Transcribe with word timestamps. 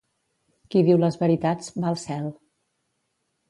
Qui 0.75 0.81
diu 0.87 1.01
les 1.03 1.19
veritats, 1.25 1.69
va 1.85 1.93
al 1.95 2.03
cel. 2.07 2.27